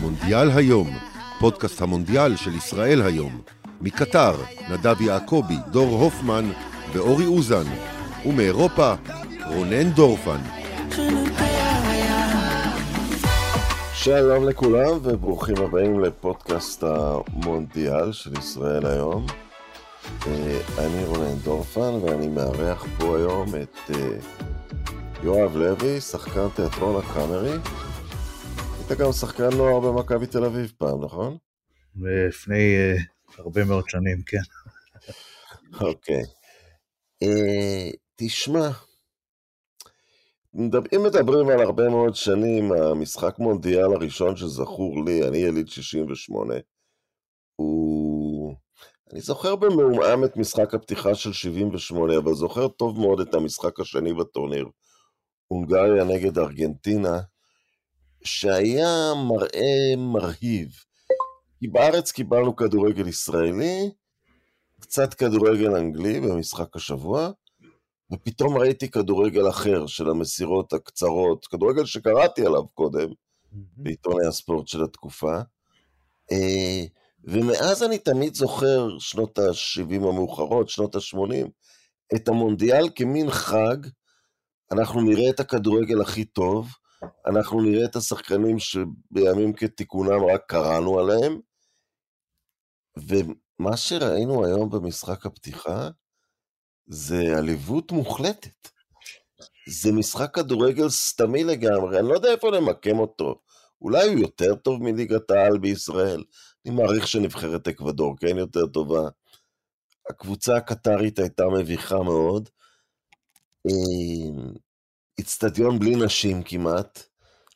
[0.00, 0.90] מונדיאל היום,
[1.40, 3.40] פודקאסט המונדיאל של ישראל היום.
[3.80, 4.34] מקטר,
[4.70, 6.50] נדב יעקבי, דור הופמן
[6.92, 7.64] ואורי אוזן.
[8.26, 8.94] ומאירופה,
[9.46, 10.38] רונן דורפן.
[13.94, 19.26] שלום לכולם וברוכים הבאים לפודקאסט המונדיאל של ישראל היום.
[20.26, 24.08] אה, אני רונן דורפן ואני מארח פה היום את אה,
[25.22, 27.58] יואב לוי, שחקן תיאטרון הקאמרי.
[28.88, 31.36] היית גם שחקן נוער במכבי תל אביב פעם, נכון?
[31.96, 34.38] לפני uh, הרבה מאוד שנים, כן.
[35.80, 36.22] אוקיי.
[36.22, 36.26] Okay.
[37.24, 38.68] Uh, תשמע,
[40.56, 46.54] אם מדברים על הרבה מאוד שנים, המשחק מונדיאל הראשון שזכור לי, אני יליד 68,
[47.56, 48.54] הוא...
[49.12, 54.14] אני זוכר במעומעם את משחק הפתיחה של 78, אבל זוכר טוב מאוד את המשחק השני
[54.14, 54.68] בטורניר,
[55.48, 57.18] הונגריה נגד ארגנטינה,
[58.24, 60.68] שהיה מראה מרהיב.
[61.60, 63.90] כי בארץ קיבלנו כדורגל ישראלי,
[64.80, 67.30] קצת כדורגל אנגלי במשחק השבוע,
[68.12, 73.08] ופתאום ראיתי כדורגל אחר של המסירות הקצרות, כדורגל שקראתי עליו קודם,
[73.52, 75.40] בעיתוני הספורט של התקופה.
[76.32, 76.84] אה,
[77.24, 81.48] ומאז אני תמיד זוכר, שנות ה-70 המאוחרות, שנות ה-80,
[82.14, 83.76] את המונדיאל כמין חג,
[84.72, 86.68] אנחנו נראה את הכדורגל הכי טוב,
[87.26, 91.40] אנחנו נראה את השחקנים שבימים כתיקונם רק קראנו עליהם,
[92.96, 95.88] ומה שראינו היום במשחק הפתיחה,
[96.86, 98.68] זה עליבות מוחלטת.
[99.68, 103.40] זה משחק כדורגל סתמי לגמרי, אני לא יודע איפה למקם אותו.
[103.82, 106.24] אולי הוא יותר טוב מליגת העל בישראל.
[106.66, 109.08] אני מעריך שנבחרת אקוודור כן יותר טובה.
[110.10, 112.48] הקבוצה הקטרית הייתה מביכה מאוד.
[115.18, 117.02] איצטדיון בלי נשים כמעט,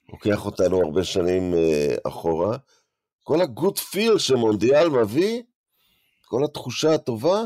[0.09, 2.57] לוקח אותנו הרבה שנים אה, אחורה.
[3.23, 5.43] כל הגוד פיל שמונדיאל מביא,
[6.25, 7.43] כל התחושה הטובה,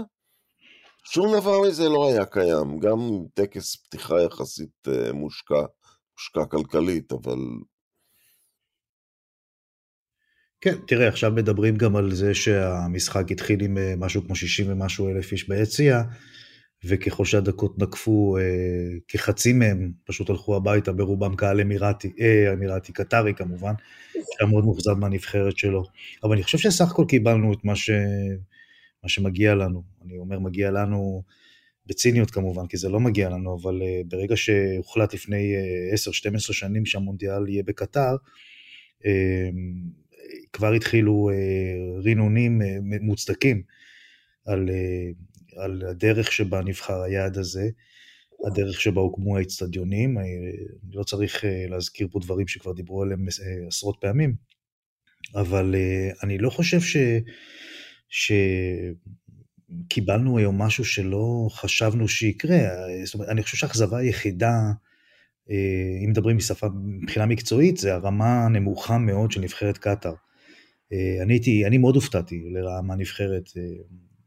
[1.05, 2.79] שום דבר מזה לא היה קיים.
[2.79, 2.99] גם
[3.35, 5.63] טקס פתיחה יחסית אה, מושקע,
[6.15, 7.39] מושקע כלכלית, אבל...
[10.61, 15.09] כן, תראה, עכשיו מדברים גם על זה שהמשחק התחיל עם אה, משהו כמו 60 ומשהו
[15.09, 16.03] אלף איש ביציע,
[16.89, 18.43] וככל שהדקות נקפו, אה,
[19.09, 23.73] כחצי מהם פשוט הלכו הביתה, ברובם קהל אמירתי, אה, אמירתי, קטרי כמובן,
[24.13, 25.85] שהיה מאוד מאוכזב מהנבחרת שלו.
[26.23, 27.91] אבל אני חושב שסך הכל קיבלנו את מה ש...
[29.07, 29.83] מה שמגיע לנו.
[30.05, 31.23] אני אומר מגיע לנו
[31.87, 35.55] בציניות כמובן, כי זה לא מגיע לנו, אבל uh, ברגע שהוחלט לפני
[35.93, 38.17] uh, 10-12 שנים שהמונדיאל יהיה בקטר,
[39.01, 39.05] uh,
[40.53, 42.65] כבר התחילו uh, רינונים uh,
[43.01, 43.63] מוצדקים
[44.47, 47.69] על, uh, על הדרך שבה נבחר היעד הזה.
[48.47, 50.53] הדרך שבה הוקמו האצטדיונים, אני
[50.93, 53.27] לא צריך להזכיר פה דברים שכבר דיברו עליהם
[53.67, 54.35] עשרות פעמים,
[55.35, 55.75] אבל
[56.23, 56.97] אני לא חושב ש...
[59.89, 62.59] שקיבלנו היום משהו שלא חשבנו שיקרה.
[63.05, 64.55] זאת אומרת, אני חושב שהאכזבה היחידה,
[65.51, 70.15] אה, אם מדברים משפה, מבחינה מקצועית, זה הרמה הנמוכה מאוד של נבחרת קטאר.
[70.93, 73.51] אה, אני הייתי, אני מאוד הופתעתי לרעה מהנבחרת.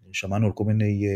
[0.10, 1.08] אה, שמענו על כל מיני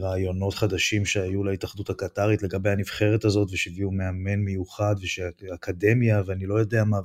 [0.00, 6.84] רעיונות חדשים שהיו להתאחדות הקטרית לגבי הנבחרת הזאת, ושהביאו מאמן מיוחד, ושאקדמיה, ואני לא יודע
[6.84, 6.98] מה,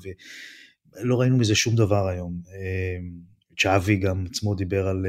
[0.95, 2.41] ולא ראינו מזה שום דבר היום.
[3.57, 5.05] צ'אבי גם עצמו דיבר על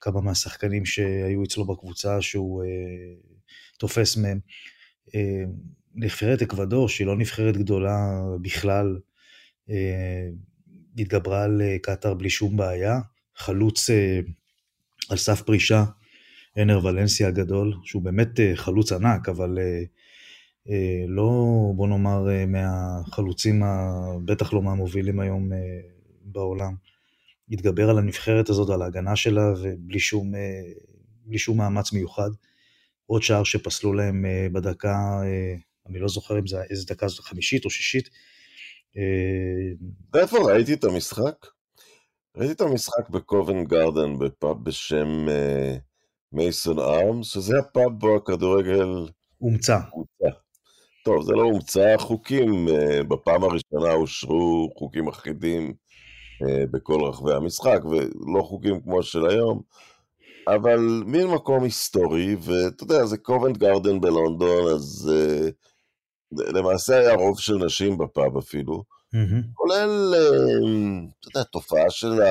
[0.00, 2.62] כמה מהשחקנים שהיו אצלו בקבוצה שהוא
[3.78, 4.40] תופס מהם.
[5.94, 8.98] נבחרת אקוודור, שהיא לא נבחרת גדולה בכלל,
[10.98, 13.00] התגברה על קטאר בלי שום בעיה.
[13.36, 13.90] חלוץ
[15.10, 15.84] על סף פרישה,
[16.62, 19.86] אנר ולנסיה הגדול, שהוא באמת uh, חלוץ ענק, אבל uh,
[20.68, 20.70] uh,
[21.08, 21.32] לא,
[21.76, 23.62] בוא נאמר, מהחלוצים.
[24.24, 25.50] בטח לא מהמובילים היום
[26.24, 26.74] בעולם.
[27.48, 32.30] להתגבר על הנבחרת הזאת, על ההגנה שלה, ובלי שום, אה, שום מאמץ מיוחד.
[33.06, 35.54] עוד שער שפסלו להם אה, בדקה, אה,
[35.86, 38.08] אני לא זוכר אם זה איזה דקה זאת, חמישית או שישית.
[40.14, 41.46] איפה ראיתי את המשחק?
[42.36, 45.26] ראיתי את המשחק בקובן גרדן בפאב בשם
[46.32, 49.08] מייסון ארמס, שזה הפאב בו הכדורגל...
[49.38, 49.78] הומצא.
[51.04, 52.68] טוב, זה לא הומצא, חוקים
[53.08, 55.74] בפעם הראשונה אושרו, חוקים אחידים
[56.42, 59.62] אה, בכל רחבי המשחק, ולא חוקים כמו של היום,
[60.48, 65.52] אבל מין מקום היסטורי, ואתה יודע, זה קובנט גרדן בלונדון, אז uh,
[66.52, 69.03] למעשה היה רוב של נשים בפאב אפילו, mm-hmm.
[69.54, 72.28] כולל, uh, אתה יודע, תופעה של, ה...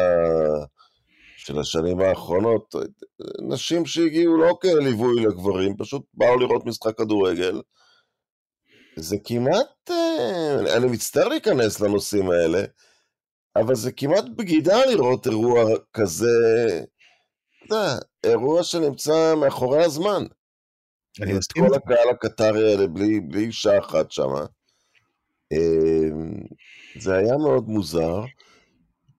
[1.37, 2.75] של השנים האחרונות,
[3.49, 7.61] נשים שהגיעו לא כליווי לגברים, פשוט באו לראות משחק כדורגל,
[8.95, 12.63] זה כמעט, אה, אני מצטער להיכנס לנושאים האלה,
[13.55, 15.63] אבל זה כמעט בגידה לראות אירוע
[15.93, 16.27] כזה,
[17.65, 20.23] אתה יודע, אירוע שנמצא מאחורי הזמן.
[21.21, 21.67] אני מסכים.
[21.67, 24.45] כל הקהל הקטרי האלה, בלי, בלי אישה אחת שמה.
[26.99, 28.23] זה היה מאוד מוזר.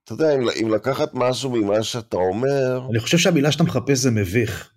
[0.04, 4.10] אתה יודע, אם, אם לקחת משהו ממה שאתה אומר, אני חושב שהמילה שאתה מחפש זה
[4.10, 4.70] מביך.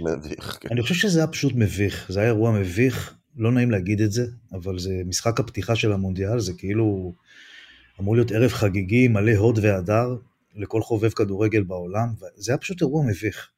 [0.00, 0.58] מביך.
[0.60, 0.68] כן.
[0.72, 4.26] אני חושב שזה היה פשוט מביך, זה היה אירוע מביך, לא נעים להגיד את זה,
[4.52, 7.12] אבל זה משחק הפתיחה של המונדיאל, זה כאילו
[8.00, 10.16] אמור להיות ערב חגיגי מלא הוד והדר
[10.56, 13.48] לכל חובב כדורגל בעולם, וזה היה פשוט אירוע מביך.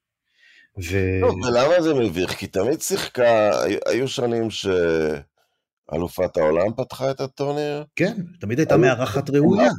[0.79, 1.21] ו...
[1.21, 2.31] לא, ולמה זה מביך?
[2.33, 3.51] כי תמיד שיחקה,
[3.87, 4.49] היו- שנים
[5.91, 9.71] שאלופת העולם פתחה את הטורניר, כן, תמיד הייתה מארחת ראויה.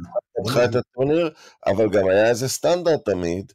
[0.42, 1.30] פתחה את הטורניר,
[1.66, 3.52] אבל גם היה איזה סטנדרט תמיד,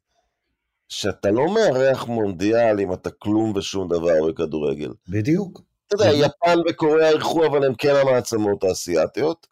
[0.90, 4.94] שאתה לא מארח מונדיאל אם אתה כלום ושום דבר בכדורגל.
[5.10, 5.62] בדיוק.
[5.88, 6.12] אתה יודע.
[6.14, 9.48] יפן וקוריאה אירחו, אבל הם כן המעצמות האסייתיות.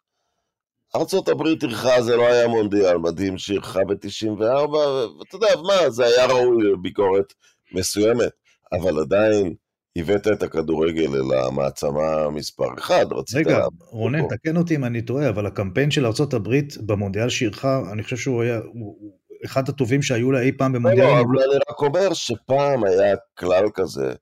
[0.96, 6.72] ארה"ב אירחה, זה לא היה מונדיאל מדהים שאירחה ב-94, ואתה יודע, מה, זה היה ראוי
[6.72, 7.32] לביקורת
[7.72, 8.32] מסוימת,
[8.72, 9.54] אבל עדיין
[9.98, 13.36] הבאת את הכדורגל אל המעצמה מספר אחד, רצית...
[13.46, 14.28] רגע, לה- רונן.
[14.28, 16.48] תקן אותי אם אני טועה, אבל הקמפיין של ארה"ב
[16.86, 19.12] במונדיאל שאירחה, אני חושב שהוא היה הוא-
[19.44, 21.06] אחד הטובים שהיו לה אי פעם במונדיאל.
[21.06, 24.12] לא, אבל אני רק אומר שפעם היה כלל כזה,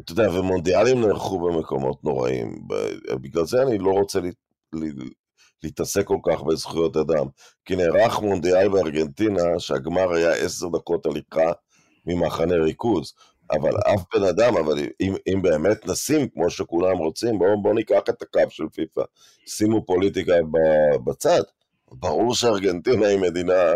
[0.00, 2.54] אתה יודע, ומונדיאלים נערכו במקומות נוראים.
[3.22, 4.30] בגלל זה אני לא רוצה לה-
[4.72, 5.04] לה-
[5.62, 7.26] להתעסק כל כך בזכויות אדם.
[7.64, 11.52] כי נערך מונדיאל בארגנטינה, שהגמר היה עשר דקות הליכה
[12.06, 13.12] ממחנה ריכוז.
[13.52, 18.00] אבל אף בן אדם, אבל אם, אם באמת נשים, כמו שכולם רוצים, בואו בוא ניקח
[18.08, 19.02] את הקו של פיפ"א,
[19.46, 20.34] שימו פוליטיקה
[21.04, 21.42] בצד.
[21.92, 23.72] ברור שארגנטינה היא מדינה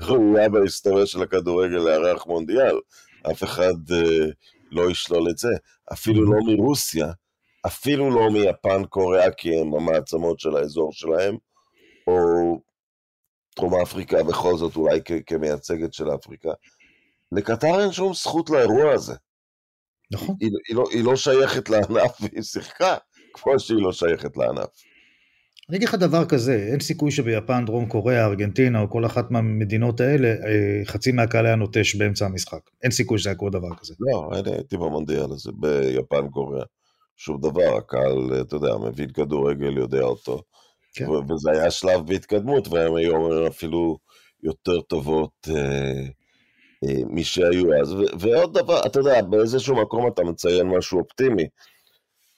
[0.00, 2.76] ראויה בהיסטוריה של הכדורגל לארח מונדיאל.
[3.30, 4.26] אף אחד אה,
[4.70, 5.48] לא ישלול את זה.
[5.92, 7.06] אפילו לא מרוסיה,
[7.66, 11.36] אפילו לא מיפן, קוריאה, כי הם המעצמות של האזור שלהם,
[12.06, 12.14] או
[13.56, 16.50] דרום אפריקה בכל זאת אולי כמייצגת של אפריקה.
[17.32, 19.14] לקטר אין שום זכות לאירוע הזה.
[20.12, 20.36] נכון.
[20.40, 22.96] היא, היא, לא, היא לא שייכת לענף והיא שיחקה
[23.32, 24.68] כמו שהיא לא שייכת לענף.
[25.68, 30.00] אני אגיד לך דבר כזה, אין סיכוי שביפן, דרום קוריאה, ארגנטינה או כל אחת מהמדינות
[30.00, 32.60] האלה, אה, חצי מהקהל היה נוטש באמצע המשחק.
[32.82, 33.94] אין סיכוי שזה היה קורה דבר כזה.
[34.00, 36.64] לא, אני הייתי במונדיאל הזה, ביפן, קוריאה.
[37.16, 40.42] שום דבר, הקהל, אתה יודע, מבין כדורגל, יודע אותו.
[40.94, 41.10] כן.
[41.10, 43.98] וזה היה שלב בהתקדמות, והן היום אפילו
[44.42, 46.06] יותר טובות אה,
[46.84, 47.92] אה, משהיו אז.
[47.92, 51.48] ו- ועוד דבר, אתה יודע, באיזשהו מקום אתה מציין משהו אופטימי,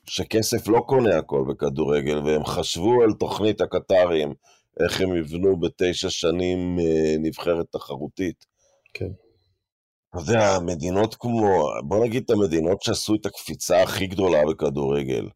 [0.06, 4.32] שכסף לא קונה הכל בכדורגל, והם חשבו על תוכנית הקטרים,
[4.80, 8.46] איך הם יבנו בתשע שנים אה, נבחרת תחרותית.
[8.94, 9.10] כן.
[10.10, 15.28] אתה יודע, מדינות כמו, בוא נגיד את המדינות שעשו את הקפיצה הכי גדולה בכדורגל.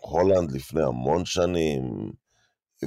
[0.00, 2.12] הולנד לפני המון שנים,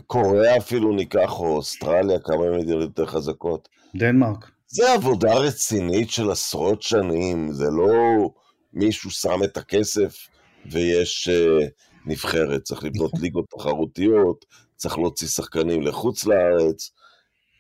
[0.08, 3.70] קוריאה אפילו ניקח, או אוסטרליה, כמה מדינות יותר חזקות.
[3.96, 4.52] דנמרק.
[4.70, 8.30] זה עבודה רצינית של עשרות שנים, זה לא
[8.74, 10.28] מישהו שם את הכסף
[10.72, 11.66] ויש uh,
[12.06, 13.22] נבחרת, צריך לבנות נכון.
[13.22, 16.92] ליגות תחרותיות, צריך להוציא שחקנים לחוץ לארץ.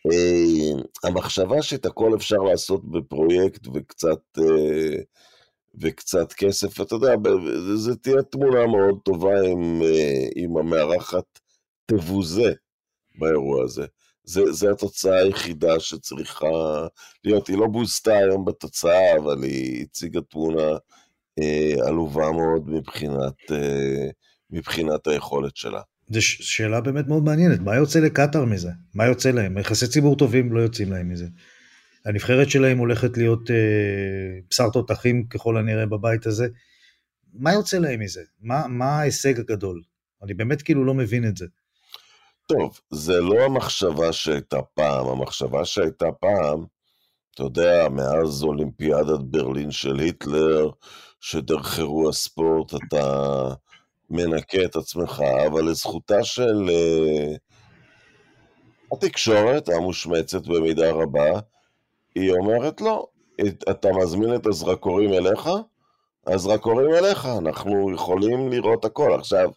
[0.07, 5.01] Uh, המחשבה שאת הכל אפשר לעשות בפרויקט וקצת, uh,
[5.81, 7.15] וקצת כסף, אתה יודע,
[7.68, 11.39] זה, זה תהיה תמונה מאוד טובה אם, uh, אם המארחת
[11.86, 12.54] תבוזה
[13.19, 13.85] באירוע הזה.
[14.28, 16.48] זה, זה התוצאה היחידה שצריכה
[17.24, 17.48] להיות.
[17.48, 20.78] היא לא בוזתה היום בתוצאה, אבל היא הציגה תמונה
[21.40, 24.10] אה, עלובה מאוד מבחינת, אה,
[24.52, 25.81] מבחינת היכולת שלה.
[26.10, 28.69] זו שאלה באמת מאוד מעניינת, מה יוצא לקטאר מזה?
[28.96, 29.57] מה יוצא להם?
[29.57, 31.28] יחסי ציבור טובים לא יוצאים להם מזה.
[32.06, 33.56] הנבחרת שלהם הולכת להיות אה,
[34.50, 36.48] בשר תותחים ככל הנראה בבית הזה.
[37.34, 38.22] מה יוצא להם מזה?
[38.42, 39.81] מה, מה ההישג הגדול?
[40.24, 41.46] אני באמת כאילו לא מבין את זה.
[42.47, 46.66] טוב, זה לא המחשבה שהייתה פעם, המחשבה שהייתה פעם,
[47.33, 50.69] אתה יודע, מאז אולימפיאדת ברלין של היטלר,
[51.19, 53.44] שדרך אירוע ספורט אתה
[54.09, 57.35] מנקה את עצמך, אבל לזכותה של אה,
[58.92, 61.39] התקשורת המושמצת במידה רבה,
[62.16, 63.07] היא אומרת לא,
[63.71, 65.49] אתה מזמין את הזרקורים אליך,
[66.27, 69.13] הזרקורים אליך, אנחנו יכולים לראות הכל.
[69.19, 69.49] עכשיו,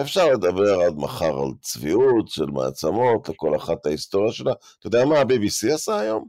[0.00, 4.52] אפשר לדבר עד מחר על צביעות של מעצמות, לכל אחת ההיסטוריה שלה.
[4.78, 6.26] אתה יודע מה ה-BBC עשה היום?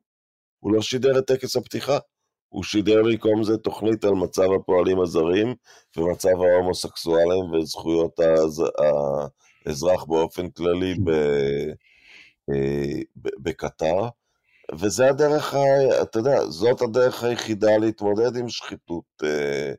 [0.59, 1.97] הוא לא שידר את טקס הפתיחה,
[2.49, 5.55] הוא שידר במקום זה תוכנית על מצב הפועלים הזרים
[5.97, 8.63] ומצב ההומוסקסואלים וזכויות הז...
[9.65, 10.95] האזרח באופן כללי.
[12.49, 14.07] אה, ב- בקטר.
[14.79, 15.59] וזה הדרך, ה...
[16.01, 19.71] אתה יודע, זאת הדרך היחידה להתמודד עם שחיתות אה,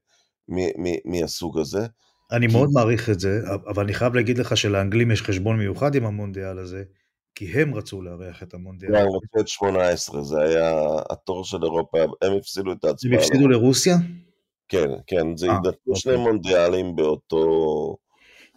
[0.48, 1.86] מ- מ- מהסוג הזה.
[2.32, 6.04] אני מאוד מעריך את זה, אבל אני חייב להגיד לך שלאנגלים יש חשבון מיוחד עם
[6.04, 6.82] המונדיאל הזה,
[7.34, 8.94] כי הם רצו לארח את המונדיאל.
[8.94, 10.72] הם רצו את 18, זה היה
[11.10, 13.12] התור של אירופה, הם הפסידו את ההצבעה.
[13.12, 13.96] הם הפסידו לרוסיה?
[14.68, 15.94] כן, כן, זה ידעו אוקיי.
[15.94, 17.96] שני מונדיאלים באותו...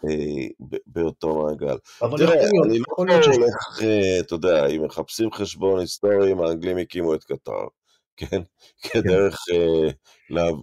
[0.09, 0.47] אה,
[0.87, 1.77] באותו מעגל.
[2.17, 2.33] תראה,
[2.65, 7.67] אני לא הולך, אה, אתה יודע, אם מחפשים חשבון היסטורי, האנגלים הקימו את קטר,
[8.17, 8.41] כן?
[8.81, 9.89] כדרך אה,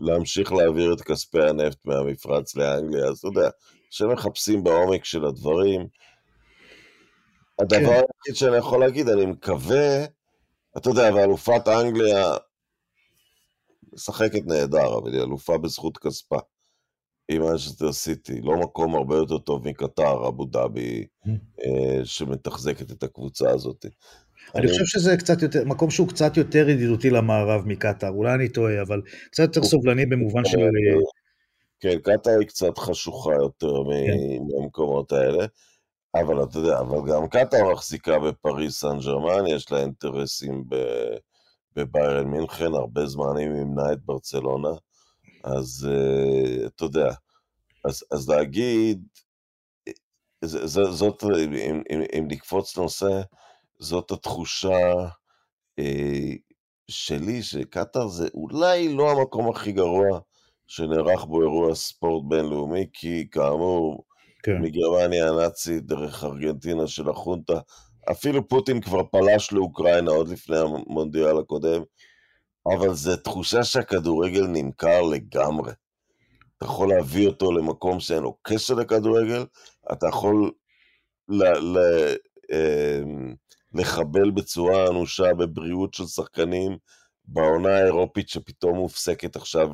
[0.01, 3.51] להמשיך להעביר את כספי הנפט מהמפרץ לאנגליה, אז אתה יודע,
[3.91, 5.87] כשמחפשים בעומק של הדברים,
[7.59, 7.87] הדבר כן.
[7.87, 10.05] היחיד שאני יכול להגיד, אני מקווה,
[10.77, 12.35] אתה יודע, ואלופת אנגליה
[13.93, 16.39] משחקת נהדר, אבל היא אלופה בזכות כספה.
[17.33, 21.31] עם אנשטר סיטי, לא מקום הרבה יותר טוב מקטר, אבו דאבי, mm.
[21.65, 23.87] אה, שמתחזקת את הקבוצה הזאת.
[24.55, 28.83] אני חושב שזה קצת יותר, מקום שהוא קצת יותר ידידותי למערב מקטר, אולי אני טועה,
[28.83, 30.59] אבל קצת יותר סובלני במובן של...
[31.81, 33.75] כן, קטר היא קצת חשוכה יותר
[34.07, 34.43] כן.
[34.49, 35.47] מהמקומות האלה,
[36.15, 40.65] אבל אתה יודע, אבל גם קטר מחזיקה בפריס סן ג'רמן, יש לה אינטרסים
[41.77, 44.69] בביירן מינכן, הרבה זמן היא מימנה את ברצלונה.
[45.45, 47.11] אז uh, אתה יודע,
[47.85, 49.03] אז, אז להגיד,
[50.45, 51.25] ז, זאת,
[52.19, 53.21] אם, נקפוץ נושא,
[53.81, 54.93] זאת התחושה
[55.81, 56.39] uh,
[56.89, 60.21] שלי, שקטאר זה אולי לא המקום הכי גרוע
[60.67, 64.05] שנערך בו אירוע ספורט בינלאומי, כי כאמור,
[64.43, 64.63] כן.
[64.63, 67.61] מגרמניה הנאצית דרך ארגנטינה של החונטה,
[68.11, 71.83] אפילו פוטין כבר פלש לאוקראינה עוד לפני המונדיאל הקודם,
[72.67, 75.73] אבל זו תחושה שהכדורגל נמכר לגמרי.
[76.57, 79.45] אתה יכול להביא אותו למקום שאין לו קשר לכדורגל,
[79.93, 80.53] אתה יכול
[81.29, 82.17] ל- ל-
[82.53, 83.35] אמ,
[83.75, 86.77] לחבל בצורה אנושה בבריאות של שחקנים
[87.25, 89.69] בעונה האירופית שפתאום מופסקת עכשיו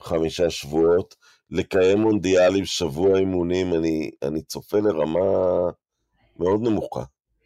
[0.00, 1.14] לחמישה שבועות,
[1.50, 5.20] לקיים מונדיאלים שבוע אימונים, אני, אני צופה לרמה
[6.38, 7.02] מאוד נמוכה,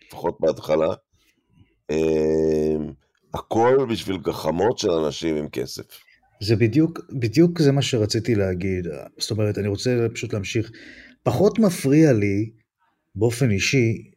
[0.07, 0.95] לפחות בהתחלה.
[1.91, 2.93] אמ,
[3.35, 5.85] הכל בשביל גחמות של אנשים עם כסף.
[6.43, 8.87] זה בדיוק, בדיוק זה מה שרציתי להגיד.
[9.19, 10.71] זאת אומרת, אני רוצה פשוט להמשיך.
[11.23, 12.51] פחות מפריע לי,
[13.15, 14.11] באופן אישי,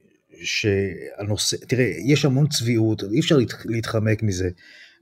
[0.44, 4.50] שהנושא, תראה, יש המון צביעות, אי אפשר להתחמק מזה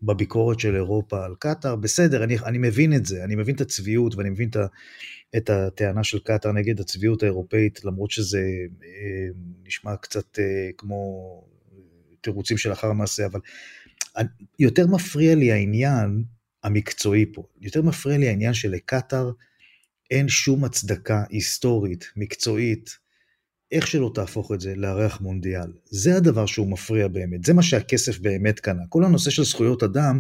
[0.04, 4.16] בביקורת של אירופה על קטאר, בסדר, אני, אני מבין את זה, אני מבין את הצביעות
[4.16, 4.58] ואני מבין את,
[5.38, 8.42] את הטענה של קטאר נגד הצביעות האירופאית, למרות שזה
[8.84, 9.28] אה,
[9.64, 11.44] נשמע קצת אה, כמו
[12.22, 13.40] תירוצים של אחר המעשה, אבל
[14.60, 16.24] יותר מפריע לי העניין
[16.64, 19.32] המקצועי פה, יותר מפריע לי העניין שלקטאר
[20.12, 22.98] אין שום הצדקה היסטורית, מקצועית,
[23.72, 25.72] איך שלא תהפוך את זה, לארח מונדיאל.
[25.86, 28.82] זה הדבר שהוא מפריע באמת, זה מה שהכסף באמת קנה.
[28.90, 30.20] כל הנושא של זכויות אדם,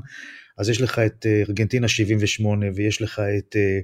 [0.58, 3.79] אז יש לך את אה, ארגנטינה 78, ויש לך את אה,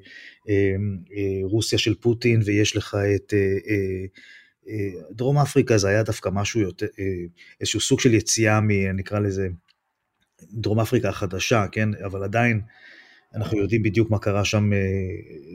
[0.49, 3.33] אה, רוסיה של פוטין, ויש לך את
[5.11, 6.85] דרום אפריקה, זה היה דווקא משהו יותר,
[7.61, 8.71] איזשהו סוג של יציאה מ...
[8.95, 9.47] נקרא לזה,
[10.51, 11.89] דרום אפריקה החדשה, כן?
[12.05, 12.61] אבל עדיין
[13.35, 14.79] אנחנו יודעים בדיוק מה קרה שם אה,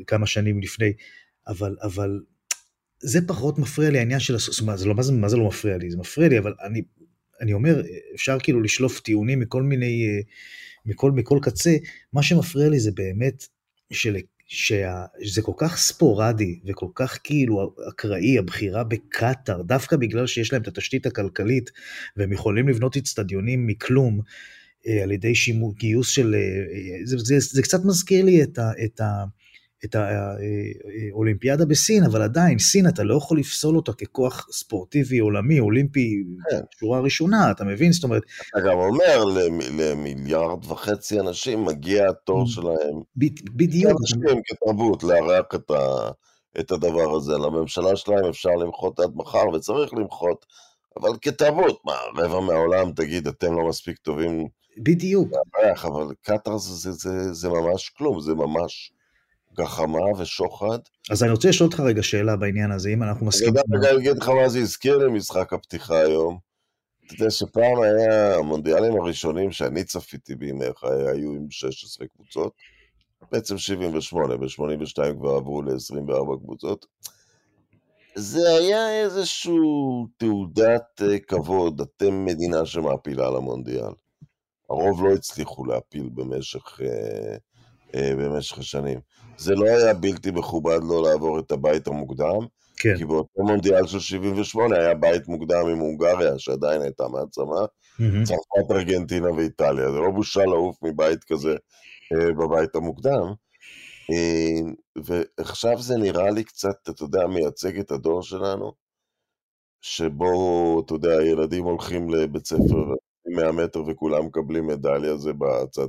[0.06, 0.92] כמה שנים לפני,
[1.48, 2.20] אבל, אבל
[3.02, 5.46] זה פחות מפריע לי העניין של, זאת אומרת, זה לא, מה, זה, מה זה לא
[5.46, 5.90] מפריע לי?
[5.90, 6.82] זה מפריע לי, אבל אני,
[7.40, 7.82] אני אומר,
[8.14, 10.20] אפשר כאילו לשלוף טיעונים מכל מיני, אה,
[10.86, 11.76] מכל, מכל קצה,
[12.12, 13.46] מה שמפריע לי זה באמת
[13.92, 14.16] של,
[14.48, 20.68] שזה כל כך ספורדי וכל כך כאילו אקראי, הבחירה בקטאר, דווקא בגלל שיש להם את
[20.68, 21.70] התשתית הכלכלית
[22.16, 24.20] והם יכולים לבנות אצטדיונים מכלום,
[24.86, 28.58] אה, על ידי שימור, גיוס של, אה, אה, זה, זה, זה קצת מזכיר לי את,
[28.58, 29.24] ה, את, ה,
[29.84, 29.96] את
[31.12, 36.60] האולימפיאדה בסין, אבל עדיין, סין אתה לא יכול לפסול אותה ככוח ספורטיבי עולמי, אולימפי, כן.
[36.80, 37.92] שורה ראשונה, אתה מבין?
[37.92, 38.22] זאת אומרת...
[38.50, 39.24] אתה גם אומר,
[39.78, 43.00] למיליארד וחצי אנשים מגיע התור שלהם.
[43.56, 43.92] בדיוק.
[44.00, 46.10] אנשים כתרבות, לארח את, ה,
[46.60, 47.32] את הדבר הזה.
[47.32, 50.46] לממשלה שלהם אפשר למחות עד מחר, וצריך למחות,
[51.00, 54.48] אבל כתרבות, מה, רבע מהעולם, תגיד, אתם לא מספיק טובים
[54.78, 55.28] בדיוק.
[55.84, 58.92] אבל קטאר זה, זה, זה, זה ממש כלום, זה ממש
[59.54, 60.78] גחמה ושוחד.
[61.10, 63.54] אז אני רוצה לשאול אותך רגע שאלה בעניין הזה, אם אנחנו מסכימים...
[63.56, 66.38] אני יודע להגיד לך מה זה הזכיר לי משחק הפתיחה היום.
[67.06, 72.52] אתה יודע שפעם היה, המונדיאלים הראשונים שאני צפיתי בימי חיי היו עם 16 קבוצות,
[73.32, 76.86] בעצם 78, ב-82 כבר עברו ל-24 קבוצות.
[78.14, 83.92] זה היה איזשהו תעודת אה, כבוד, אתם מדינה שמעפילה למונדיאל.
[84.70, 87.36] הרוב לא הצליחו להפיל במשך, אה,
[87.96, 89.00] במשך השנים.
[89.36, 92.46] זה לא היה בלתי מכובד לא לעבור את הבית המוקדם,
[92.76, 92.96] כן.
[92.96, 98.24] כי באותו מונדיאל של 78 היה בית מוקדם עם הונגריה, שעדיין הייתה מעצמה, mm-hmm.
[98.24, 99.92] צרפת, ארגנטינה ואיטליה.
[99.92, 101.56] זה לא בושה לעוף מבית כזה
[102.12, 103.32] אה, בבית המוקדם.
[104.10, 104.72] אה,
[105.04, 108.72] ועכשיו זה נראה לי קצת, אתה יודע, מייצג את הדור שלנו,
[109.80, 112.94] שבו, אתה יודע, ילדים הולכים לבית ספר
[113.26, 115.88] 100 מטר וכולם מקבלים מדליה, זה בצד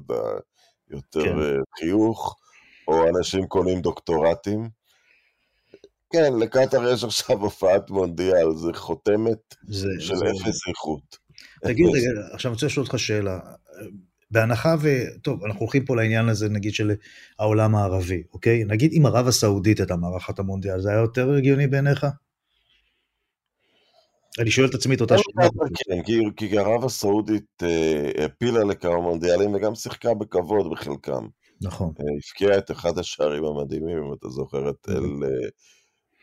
[0.94, 1.40] היותר כן.
[1.40, 2.36] אה, חיוך,
[2.88, 4.70] או אנשים קונים דוקטורטים.
[6.14, 10.26] כן, לקטאר יש עכשיו הופעת מונדיאל, זה חותמת זה, של זה...
[10.26, 11.18] אפס איכות.
[11.64, 13.40] תגיד, רגע, עכשיו אני רוצה לשאול אותך שאלה.
[14.32, 14.90] בהנחה ו...
[15.22, 16.92] טוב, אנחנו הולכים פה לעניין הזה, נגיד, של
[17.40, 18.64] העולם הערבי, אוקיי?
[18.64, 22.06] נגיד אם ערב הסעודית הייתה מארחת המונדיאל, זה היה יותר הגיוני בעיניך?
[24.40, 25.50] אני שואל את עצמי את אותה שאלה.
[25.88, 31.28] כן, כי, ערב הסעודית אה, העפילה לכמה מונדיאלים וגם שיחקה בכבוד בחלקם.
[31.62, 31.94] נכון.
[32.00, 35.50] אה, הבקיעה את אחד השערים המדהימים, אם אתה זוכר, את אל אה,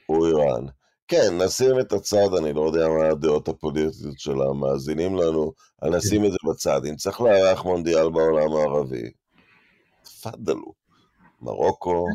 [0.08, 0.66] אוירן.
[1.08, 5.52] כן, נשים את הצד, אני לא יודע מה הדעות הפוליטיות של המאזינים לנו,
[5.82, 6.80] אבל נשים את זה בצד.
[6.90, 9.10] אם צריך לארח מונדיאל בעולם הערבי,
[10.02, 10.72] תפאדלו.
[11.42, 12.06] מרוקו,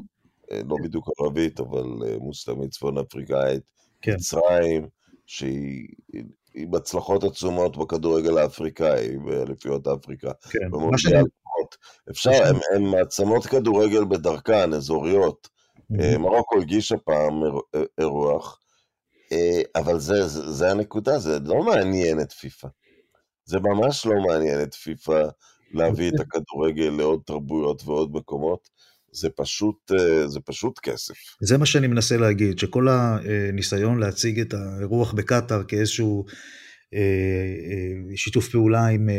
[0.51, 3.61] אה, לא בדיוק ערבית, אבל אה, מוסלמית צפון אפריקאית,
[4.01, 4.13] כן.
[4.15, 4.87] מצרים,
[5.25, 5.87] שהיא
[6.53, 10.31] היא בהצלחות עצומות בכדורגל האפריקאי, באליפויות אפריקה.
[10.49, 10.59] כן.
[10.71, 10.77] מה.
[11.43, 11.75] פחות.
[12.09, 12.31] אפשר,
[12.75, 15.49] הן מעצמות כדורגל בדרכן, אזוריות.
[15.99, 18.59] אה, מרוקו הגישה פעם איר- אירוח,
[19.31, 22.67] אה, אבל זה, זה, זה הנקודה, זה לא מעניין את פיפ"א.
[23.45, 25.23] זה ממש לא מעניין את פיפ"א
[25.71, 28.69] להביא את הכדורגל לעוד תרבויות ועוד מקומות.
[29.15, 31.13] זה פשוט, אה, זה פשוט כסף.
[31.41, 36.25] זה מה שאני מנסה להגיד, שכל הניסיון להציג את האירוח בקטאר כאיזשהו
[36.93, 39.09] אה, אה, שיתוף פעולה עם,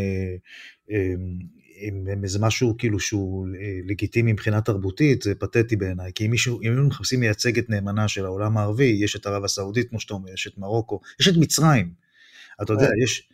[1.81, 3.47] עם, עם איזה משהו כאילו שהוא
[3.87, 8.25] לגיטימי מבחינה תרבותית, זה פתטי בעיניי, כי אם מישהו, אם היינו מחפשים מייצגת נאמנה של
[8.25, 11.91] העולם הערבי, יש את ערב הסעודית, כמו שאתה אומר, יש את מרוקו, יש את מצרים,
[12.63, 13.29] אתה יודע, יש...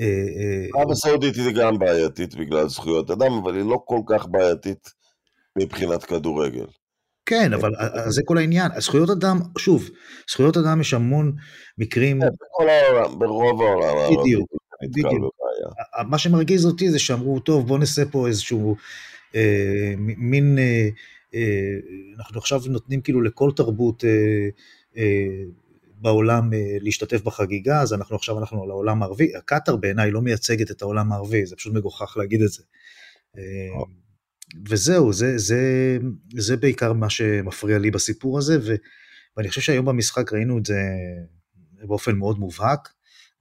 [0.00, 4.26] אה, אה, ערב הסעודית היא גם בעייתית בגלל זכויות אדם, אבל היא לא כל כך
[4.26, 4.97] בעייתית
[5.58, 6.66] מבחינת כדורגל.
[7.26, 8.70] כן, אבל אז זה כל העניין.
[8.78, 9.90] זכויות אדם, שוב,
[10.30, 11.32] זכויות אדם יש המון
[11.78, 14.50] מקרים, כן, בכל העולם, ברוב העולם בדיוק,
[14.82, 15.34] בדיוק.
[16.08, 18.76] מה שמרגיז אותי זה שאמרו, טוב, בוא נעשה פה איזשהו
[19.34, 20.88] אה, מין, אה,
[21.34, 21.74] אה,
[22.18, 24.48] אנחנו עכשיו נותנים כאילו לכל תרבות אה,
[24.96, 25.42] אה,
[26.00, 29.36] בעולם אה, להשתתף בחגיגה, אז אנחנו עכשיו אנחנו על העולם הערבי.
[29.36, 32.62] הקטאר בעיניי לא מייצגת את העולם הערבי, זה פשוט מגוחך להגיד את זה.
[34.68, 35.58] וזהו, זה, זה,
[36.36, 38.74] זה בעיקר מה שמפריע לי בסיפור הזה, ו,
[39.36, 40.80] ואני חושב שהיום במשחק ראינו את זה
[41.86, 42.88] באופן מאוד מובהק.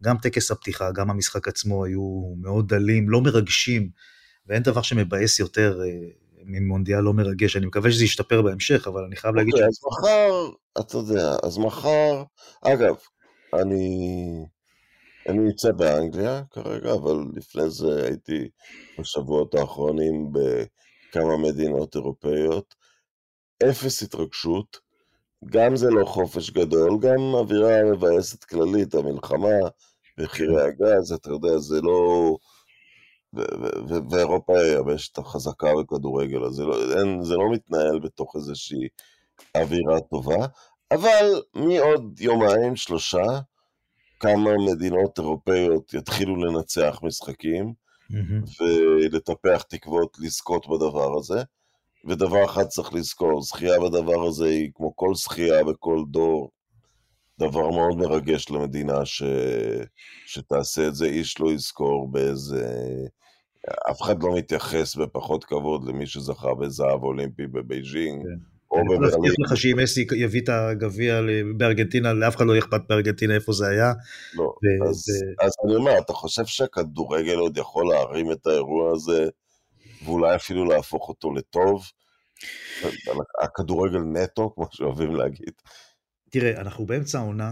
[0.04, 3.90] גם טקס הפתיחה, גם המשחק עצמו היו מאוד דלים, לא מרגשים,
[4.48, 6.10] ואין דבר שמבאס יותר אה,
[6.46, 7.56] ממונדיאל לא מרגש.
[7.56, 11.58] אני מקווה שזה ישתפר בהמשך, אבל אני חייב להגיד אוקיי, אז מחר, אתה יודע, אז
[11.58, 12.24] מחר,
[12.62, 12.96] אגב,
[13.54, 14.46] אני,
[15.30, 18.50] אני נמצא באנגליה כרגע, אבל לפני זה הייתי
[19.00, 20.32] בשבועות האחרונים
[21.18, 22.76] בכמה מדינות אירופאיות.
[23.70, 24.80] אפס התרגשות,
[25.46, 29.58] גם זה לא חופש גדול, גם אווירה מבאסת כללית, המלחמה,
[30.18, 32.36] מחירי הגז, אתה יודע, זה לא...
[34.10, 38.88] ואירופה היא היבשת החזקה בכדורגל, אז זה לא, אין, זה לא מתנהל בתוך איזושהי
[39.56, 40.46] אווירה טובה,
[40.92, 43.26] אבל מעוד יומיים, שלושה,
[44.20, 47.74] כמה מדינות אירופאיות יתחילו לנצח משחקים
[48.10, 48.44] מהמם.
[48.62, 51.44] ולטפח תקוות לזכות בדבר הזה.
[52.06, 56.52] ודבר אחד צריך לזכור, זכייה בדבר הזה היא כמו כל זכייה בכל דור,
[57.40, 59.24] דבר מאוד מרגש למדינה ש...
[60.26, 62.66] שתעשה את זה, איש לא יזכור באיזה...
[63.92, 68.57] אף אחד לא מתייחס בפחות כבוד למי שזכה בזהב אולימפי בבייג'ינג, כן.
[68.74, 69.22] אני יכול בברלין.
[69.24, 71.22] להבטיח לך שאם מסי יביא את הגביע
[71.58, 73.94] בארגנטינה, לאף אחד לא יהיה אכפת בארגנטינה איפה זה היה.
[74.34, 78.92] לא, ו- אז, ו- אז אני אומר, אתה חושב שהכדורגל עוד יכול להרים את האירוע
[78.96, 79.30] הזה,
[80.06, 81.84] ואולי אפילו להפוך אותו לטוב?
[83.42, 85.54] הכדורגל נטו, כמו שאוהבים להגיד.
[86.30, 87.52] תראה, אנחנו באמצע העונה,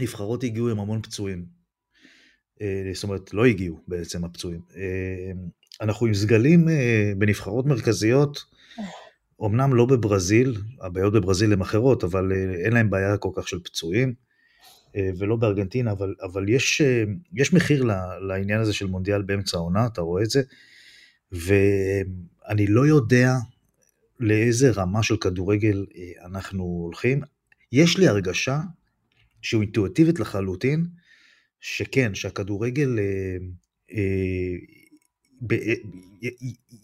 [0.00, 1.44] נבחרות הגיעו עם המון פצועים.
[2.62, 4.60] אה, זאת אומרת, לא הגיעו בעצם הפצועים.
[4.76, 5.32] אה,
[5.80, 8.38] אנחנו עם סגלים אה, בנבחרות מרכזיות,
[9.46, 13.58] אמנם לא בברזיל, הבעיות בברזיל הן אחרות, אבל אה, אין להם בעיה כל כך של
[13.60, 14.14] פצועים,
[14.96, 17.84] אה, ולא בארגנטינה, אבל, אבל יש, אה, יש מחיר
[18.28, 20.42] לעניין הזה של מונדיאל באמצע העונה, אתה רואה את זה,
[21.32, 23.34] ואני לא יודע
[24.20, 25.86] לאיזה רמה של כדורגל
[26.24, 27.20] אנחנו הולכים.
[27.72, 28.60] יש לי הרגשה
[29.42, 30.86] שהוא אינטואיטיבית לחלוטין,
[31.62, 33.36] שכן, שהכדורגל אה,
[33.92, 34.56] אה,
[35.40, 35.74] ב, אה,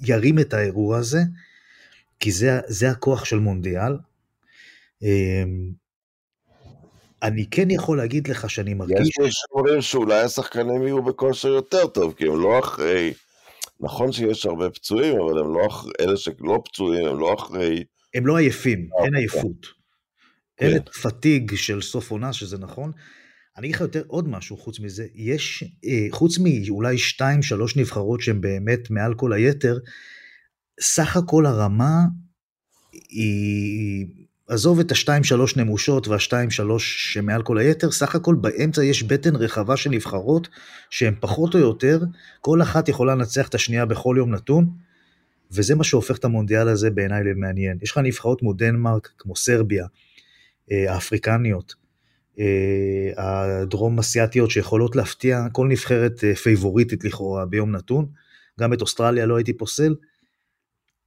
[0.00, 1.20] ירים את האירוע הזה,
[2.20, 3.92] כי זה, זה הכוח של מונדיאל.
[5.02, 5.44] אה,
[7.22, 9.08] אני כן יכול להגיד לך שאני מרגיש...
[9.08, 13.12] יש מי שאומרים שאולי השחקנים יהיו בכושר יותר טוב, כי הם לא אחרי...
[13.80, 15.92] נכון שיש הרבה פצועים, אבל הם לא אחרי...
[16.00, 19.16] אלה שלא פצועים, הם לא אחרי הם לא עייפים, אה, אין כן.
[19.16, 19.66] עייפות.
[20.56, 20.66] כן.
[20.66, 22.92] אין את פתיג של סוף עונה, שזה נכון.
[23.56, 28.20] אני אגיד לך יותר עוד משהו חוץ מזה, יש, אה, חוץ מאולי שתיים, שלוש נבחרות
[28.20, 29.78] שהן באמת מעל כל היתר,
[30.80, 32.04] סך הכל הרמה
[33.08, 34.06] היא,
[34.48, 39.36] עזוב את השתיים שלוש נמושות והשתיים שלוש שמעל כל היתר, סך הכל באמצע יש בטן
[39.36, 40.48] רחבה של נבחרות
[40.90, 42.00] שהן פחות או יותר,
[42.40, 44.70] כל אחת יכולה לנצח את השנייה בכל יום נתון,
[45.50, 47.78] וזה מה שהופך את המונדיאל הזה בעיניי למעניין.
[47.82, 49.86] יש לך נבחרות כמו דנמרק, כמו סרביה,
[50.72, 51.74] אה, האפריקניות,
[52.38, 58.06] אה, הדרום אסיאתיות שיכולות להפתיע כל נבחרת אה, פייבוריטית לכאורה ביום נתון,
[58.60, 59.94] גם את אוסטרליה לא הייתי פוסל.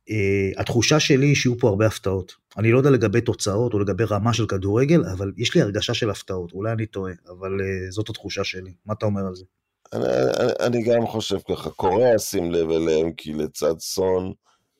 [0.10, 2.34] Uh, התחושה שלי היא שיהיו פה הרבה הפתעות.
[2.58, 6.10] אני לא יודע לגבי תוצאות או לגבי רמה של כדורגל, אבל יש לי הרגשה של
[6.10, 8.74] הפתעות, אולי אני טועה, אבל uh, זאת התחושה שלי.
[8.86, 9.46] מה אתה אומר על זה?
[9.94, 10.04] אני,
[10.40, 14.34] אני, אני גם חושב ככה, קוריאה שים לב אליהם, כי לצד סון,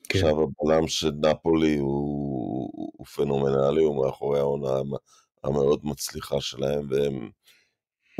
[0.08, 0.18] כן.
[0.18, 4.96] עכשיו הבלם של נפולי הוא, הוא פנומנלי, הוא מאחורי העונה המ-
[5.44, 7.30] המאוד מצליחה שלהם, והם...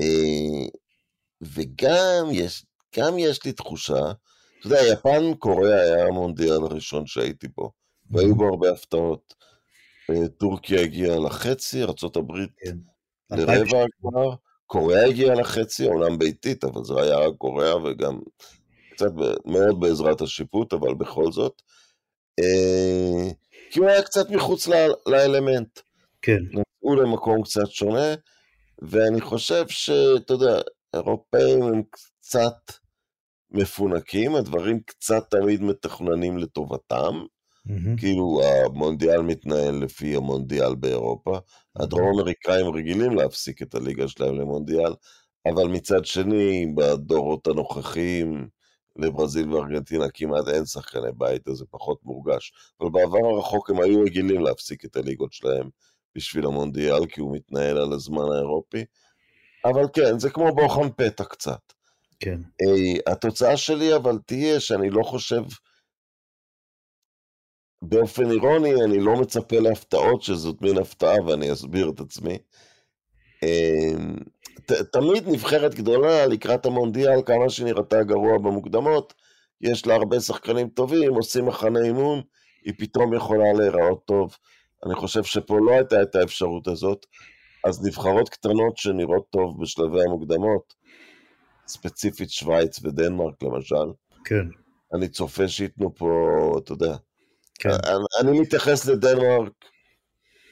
[0.01, 0.67] אה,
[1.43, 2.65] וגם יש,
[2.97, 4.13] גם יש לי תחושה,
[4.63, 7.71] אתה יודע, יפן קוריאה היה המונדיאל הראשון שהייתי בו,
[8.11, 9.35] והיו בו הרבה הפתעות.
[10.11, 12.77] אה, טורקיה הגיעה לחצי, ארה"ב כן.
[13.31, 14.35] לרבע הגמר,
[14.67, 18.21] קוריאה הגיעה לחצי, אומנם ביתית, אבל זה היה רק קוריאה וגם
[18.93, 19.13] קצת
[19.45, 21.63] מאוד בעזרת השיפוט, אבל בכל זאת.
[22.41, 23.31] אה,
[23.71, 24.69] כי הוא היה קצת מחוץ
[25.07, 25.81] לאלמנט.
[26.23, 28.15] כן, נסעו למקום קצת שונה,
[28.83, 30.61] ואני חושב שאתה יודע,
[30.95, 32.82] אירופאים הם קצת
[33.53, 37.25] מפונקים, הדברים קצת תמיד מתכננים לטובתם,
[37.67, 37.97] מהמם.
[37.97, 41.39] כאילו המונדיאל מתנהל לפי המונדיאל באירופה,
[41.77, 44.93] הדרום אמריקאים רגילים להפסיק את הליגה שלהם למונדיאל,
[45.47, 48.49] אבל מצד שני, בדורות הנוכחיים,
[48.97, 52.53] לברזיל וארגנטינה כמעט אין שחקני בית, אז זה פחות מורגש.
[52.81, 55.69] אבל בעבר הרחוק הם היו רגילים להפסיק את הליגות שלהם
[56.17, 58.85] בשביל המונדיאל, כי הוא מתנהל על הזמן האירופי.
[59.65, 61.61] אבל כן, זה כמו בוחן פתע קצת.
[62.25, 65.43] כן, אה, התוצאה שלי אבל תהיה שאני לא חושב,
[67.83, 72.39] באופן אירוני, אני לא מצפה להפתעות שזאת מין הפתעה ואני אסביר את עצמי.
[73.43, 73.93] אה,
[74.67, 79.15] ת, תמיד נבחרת גדולה לקראת המונדיאל, כמה שנראתה גרוע במוקדמות,
[79.61, 82.23] יש לה הרבה שחקנים טובים, עושים מחנה אימון,
[82.65, 84.37] היא פתאום יכולה להיראות טוב.
[84.87, 87.07] אני חושב שפה לא הייתה את האפשרות הזאת,
[87.65, 90.75] אז נבחרות קטנות שנראות טוב בשלבי המוקדמות,
[91.73, 93.87] ספציפית שווייץ ודנמרק למשל,
[94.25, 94.47] כן,
[94.95, 96.09] אני צופה שייתנו פה,
[96.59, 96.97] אתה יודע,
[97.55, 99.53] כן, אני, אני מתייחס לדנמרק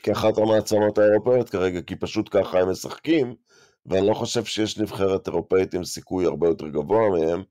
[0.02, 3.34] כאחת המעצמות האירופאיות כרגע, כי פשוט ככה הם משחקים,
[3.86, 7.42] ואני לא חושב שיש נבחרת אירופאית עם סיכוי הרבה יותר גבוה מהם,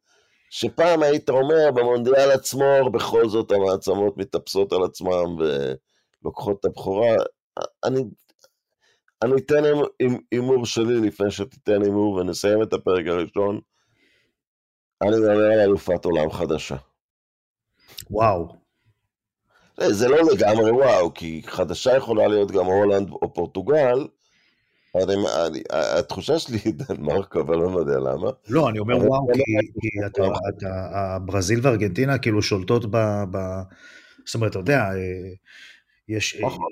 [0.49, 7.15] שפעם היית אומר, במונדיאל עצמו, בכל זאת המעצמות מתאפסות על עצמם ולוקחות את הבכורה.
[7.83, 8.03] אני,
[9.23, 9.63] אני אתן
[10.31, 13.59] הימור שלי לפני שתיתן הימור ונסיים את הפרק הראשון.
[15.01, 16.75] אני מדבר על אלופת עולם חדשה.
[18.11, 18.55] וואו,
[19.87, 24.07] זה לא לגמרי וואו, כי חדשה יכולה להיות גם הולנד או פורטוגל,
[24.95, 25.13] אני,
[25.47, 28.29] אני, התחושה שלי היא דנמרק, אבל לא יודע למה.
[28.49, 32.97] לא, אני אומר וואו, זה כי, לא- כי אתה, אתה, הברזיל וארגנטינה כאילו שולטות ב...
[33.31, 33.37] ב
[34.25, 35.33] זאת אומרת, אתה יודע, אה,
[36.09, 36.35] יש...
[36.35, 36.71] אה, נכון,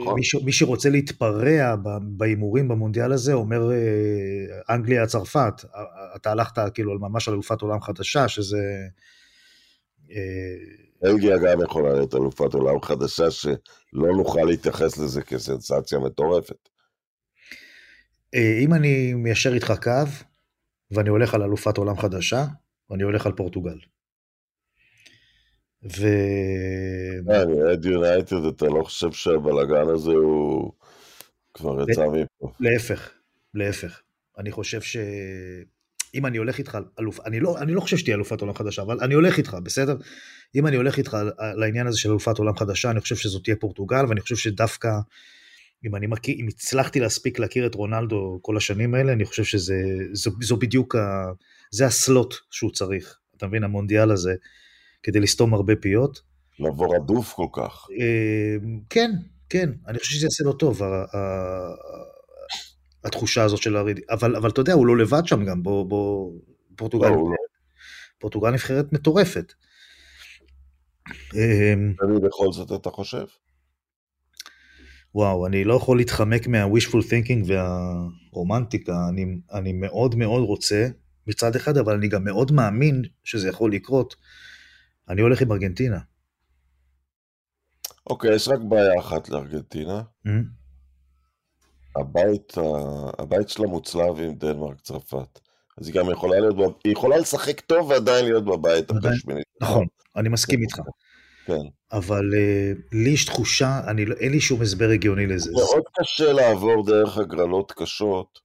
[0.00, 0.14] נכון.
[0.14, 5.82] מי, ש, מי שרוצה להתפרע בהימורים במונדיאל הזה אומר אה, אנגליה צרפת אה,
[6.16, 8.58] אתה הלכת כאילו ממש על אלופת עולם חדשה שזה
[10.10, 16.68] אה, בלגיה גם יכולה להיות אלופת עולם חדשה, שלא נוכל להתייחס לזה כסנסציה מטורפת.
[18.34, 19.90] אה, אם אני מיישר איתך קו
[20.90, 22.44] ואני הולך על אלופת עולם חדשה
[22.90, 23.78] ואני הולך על פורטוגל.
[25.84, 26.06] ו...
[27.28, 30.72] אני אוהד יונייטד, אתה לא חושב שהבלאגן הזה הוא
[31.54, 32.52] כבר יצא מפה?
[32.60, 33.10] להפך,
[33.54, 34.00] להפך.
[34.38, 38.54] אני חושב שאם אני הולך איתך אלוף, אני לא, אני לא חושב שתהיה אלופת עולם
[38.54, 39.96] חדשה, אבל אני הולך איתך, בסדר?
[40.54, 41.16] אם אני הולך איתך
[41.62, 44.88] העניין הזה של אלופת עולם חדשה, אני חושב שזאת תהיה פורטוגל, ואני חושב שדווקא,
[45.86, 49.76] אם אני מכיר, אם הצלחתי להספיק להכיר את רונלדו כל השנים האלה, אני חושב שזה,
[50.12, 51.32] זו, זו בדיוק, ה,
[51.70, 54.34] זה הסלוט שהוא צריך, אתה מבין, המונדיאל הזה,
[55.02, 56.20] כדי לסתום הרבה פיות.
[56.58, 57.86] לבוא רדוף כל כך.
[58.00, 58.56] אה,
[58.90, 59.10] כן,
[59.48, 60.82] כן, אני חושב שזה יעשה לו טוב,
[63.04, 64.00] התחושה הזאת של הריד...
[64.10, 66.32] אבל, אבל אתה יודע, הוא לא לבד שם גם, בוא, בוא,
[66.76, 67.36] פורטוגל, לא, לא.
[68.18, 69.52] פורטוגל נבחרת מטורפת.
[71.36, 73.24] אה, אני בכל זאת, אתה חושב?
[75.14, 80.88] וואו, אני לא יכול להתחמק מה-wishful thinking והרומנטיקה, אני, אני מאוד מאוד רוצה
[81.26, 84.14] מצד אחד, אבל אני גם מאוד מאמין שזה יכול לקרות.
[85.12, 85.98] אני הולך עם ארגנטינה.
[88.06, 90.02] אוקיי, יש רק בעיה אחת לארגנטינה.
[90.26, 90.30] Mm?
[92.00, 92.52] הבית,
[93.18, 95.40] הבית שלה מוצלב עם דנמרק צרפת.
[95.78, 99.44] אז היא גם יכולה להיות, היא יכולה לשחק טוב ועדיין להיות בבית אחרי שמינית.
[99.60, 100.78] נכון, אני מסכים איתך.
[101.46, 101.60] כן.
[101.92, 105.50] אבל אה, לי יש תחושה, אני לא- אין לי שום הסבר הגיוני לזה.
[105.52, 108.40] מאוד קשה לעבור דרך הגרלות קשות.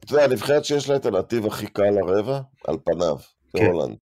[0.00, 3.16] אתה יודע, הנבחרת שיש לה את הנתיב הכי קל לרבע, על פניו,
[3.52, 3.66] זה כן.
[3.66, 3.96] הולנד.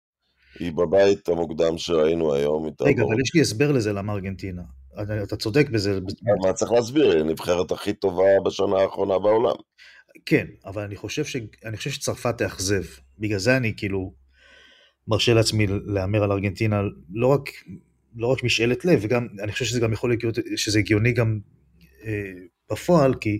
[0.58, 3.02] היא בבית המוקדם שראינו היום, רגע.
[3.02, 4.62] אבל יש לי הסבר לזה למה ארגנטינה.
[5.02, 5.98] אתה אתה צודק בזה.
[6.44, 7.10] מה צריך להסביר?
[7.10, 9.56] היא הנבחרת הכי טובה בשנה האחרונה בעולם.
[10.26, 11.36] כן, אבל אני חושב, ש...
[11.64, 12.82] אני חושב שצרפת תאכזב.
[13.18, 14.12] בגלל זה אני כאילו
[15.08, 16.82] מרשה לעצמי להמר על ארגנטינה,
[17.12, 17.50] לא רק,
[18.16, 21.38] לא רק משאלת לב, וגם, אני חושב שזה גם יכול להיות, שזה הגיוני גם
[22.04, 22.32] אה,
[22.70, 23.38] בפועל, כי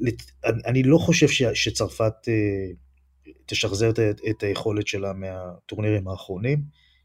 [0.00, 0.22] לת...
[0.44, 1.42] אני, אני לא חושב ש...
[1.42, 2.72] שצרפת אה,
[3.46, 3.98] תשחזר את,
[4.30, 6.62] את היכולת שלה מהטורנירים האחרונים.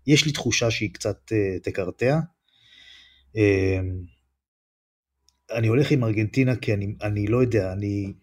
[0.07, 2.19] יש לי תחושה שהיא קצת אה, תקרטע.
[3.38, 3.79] אה,
[5.51, 8.13] אני הולך עם ארגנטינה כי אני, אני לא יודע, אני...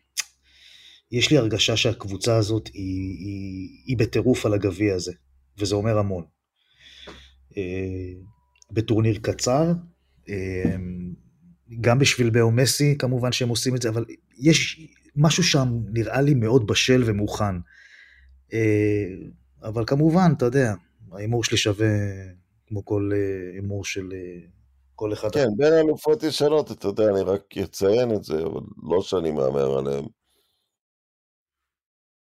[1.10, 5.12] יש לי הרגשה שהקבוצה הזאת היא, היא, היא בטירוף על הגביע הזה,
[5.58, 6.24] וזה אומר המון.
[7.56, 8.12] אה,
[8.70, 9.72] בטורניר קצר,
[10.28, 10.76] אה,
[11.80, 14.04] גם בשביל באו מסי כמובן שהם עושים את זה, אבל
[14.38, 14.86] יש
[15.16, 17.54] משהו שם נראה לי מאוד בשל ומוכן.
[18.52, 19.28] אה,
[19.62, 20.74] אבל כמובן, אתה יודע,
[21.12, 21.88] ההימור שלי שווה
[22.66, 24.46] כמו כל אה, הימור של אה,
[24.94, 25.32] כל אחד.
[25.32, 29.78] כן, בין אלופות ישנות, אתה יודע, אני רק אציין את זה, אבל לא שאני מהמר
[29.78, 30.04] עליהם.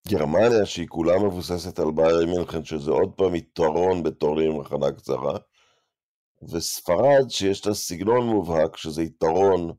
[0.07, 5.37] גרמניה, שהיא כולה מבוססת על ביירי מינכן, שזה עוד פעם יתרון בטורניר עם הכנה קצרה,
[6.51, 9.71] וספרד, שיש לה סגנון מובהק, שזה יתרון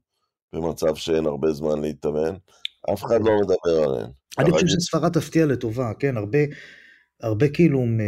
[0.53, 2.37] במצב שאין הרבה זמן להתאמן,
[2.93, 4.11] אף אחד לא מדבר עליהן.
[4.39, 4.67] אני חושב.
[4.67, 6.39] שספרד תפתיע לטובה, כן, הרבה,
[7.21, 8.01] הרבה כאילו מ-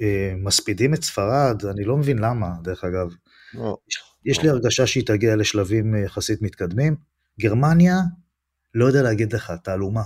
[0.00, 3.14] אה, מספידים את ספרד, אני לא מבין למה, דרך אגב.
[3.54, 3.76] לא,
[4.24, 6.96] יש לי הרגשה שהיא תגיע לשלבים אה, יחסית מתקדמים.
[7.40, 7.96] גרמניה,
[8.74, 10.02] לא יודע להגיד לך, תעלומה.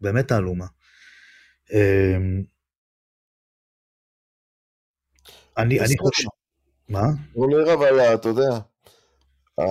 [0.00, 0.66] באמת תעלומה.
[1.72, 2.16] אה,
[5.58, 5.94] אני, אני.
[5.98, 6.28] חושב...
[6.88, 7.02] מה?
[7.34, 8.58] טורניר אבל, אתה יודע,
[9.60, 9.64] אה,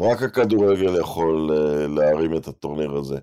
[0.00, 3.18] רק הכדורגל יכול אה, להרים את הטורניר הזה.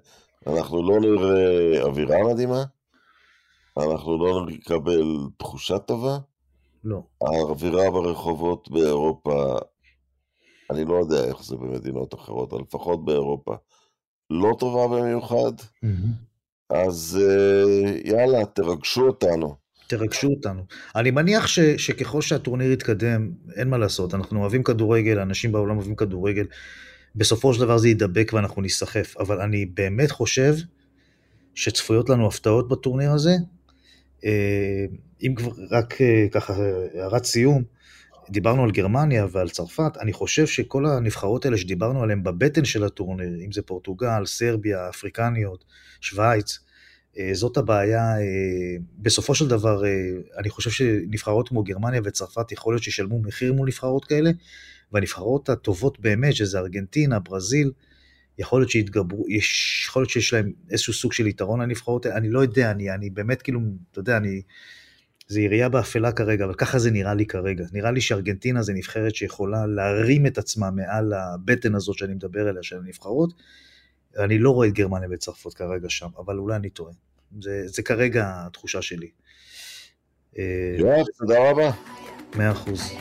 [0.48, 2.63] אנחנו לא נראה אווירה מדהימה,
[3.78, 6.18] אנחנו לא נקבל תחושה טובה,
[6.84, 7.02] לא.
[7.22, 9.56] האווירה ברחובות באירופה,
[10.72, 13.56] אני לא יודע איך זה במדינות אחרות, אבל לפחות באירופה,
[14.30, 15.54] לא טובה במיוחד,
[16.70, 19.66] אז אה, יאללה, תרגשו אותנו.
[19.88, 20.63] תרגשו אותנו.
[20.95, 25.95] אני מניח ש, שככל שהטורניר יתקדם, אין מה לעשות, אנחנו אוהבים כדורגל, אנשים בעולם אוהבים
[25.95, 26.45] כדורגל,
[27.15, 30.56] בסופו של דבר זה יידבק ואנחנו ניסחף, אבל אני באמת חושב
[31.56, 33.36] שצפויות לנו הפתעות בטורניר הזה.
[34.26, 34.86] אה,
[35.23, 36.54] אם כבר, רק אה, ככה
[36.93, 37.63] הערת סיום,
[38.30, 43.45] דיברנו על גרמניה ועל צרפת, אני חושב שכל הנבחרות האלה שדיברנו עליהן בבטן של הטורניר,
[43.45, 45.65] אם זה פורטוגל, סרביה, אפריקניות,
[46.02, 46.60] שווייץ,
[47.34, 49.89] זאת הבעיה, אה, בסופו של דבר, אה,
[50.38, 54.32] אני חושב שנבחרות כמו גרמניה וצרפת יכול להיות שישלמו מחיר מול נבחרות כאלה,
[54.91, 57.71] והנבחרות הטובות באמת, שזה ארגנטינה, ברזיל,
[58.39, 62.39] יכול להיות שיתגברו, יש, יכול להיות שיש להם איזשהו סוג של יתרון לנבחרות אני לא
[62.39, 63.60] יודע, אני, אני באמת כאילו,
[63.91, 64.41] אתה יודע, אני,
[65.27, 67.65] זה ירייה באפלה כרגע, אבל ככה זה נראה לי כרגע.
[67.73, 72.63] נראה לי שארגנטינה זה נבחרת שיכולה להרים את עצמה מעל הבטן הזאת שאני מדבר עליה,
[72.63, 73.34] של הנבחרות.
[74.17, 76.93] אני לא רואה את גרמניה וצרפת כרגע שם, אבל אולי אני טועה.
[77.42, 79.10] זה, זה כרגע התחושה שלי.
[80.38, 81.72] אה, יואב, תודה רבה.
[82.36, 82.92] מאה אחוז.